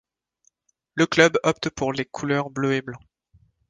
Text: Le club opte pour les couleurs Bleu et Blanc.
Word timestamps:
Le 0.95 1.05
club 1.05 1.37
opte 1.43 1.69
pour 1.69 1.93
les 1.93 2.05
couleurs 2.05 2.49
Bleu 2.49 2.73
et 2.73 2.81
Blanc. 2.81 2.97